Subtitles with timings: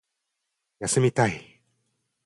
[0.79, 1.61] 休みたい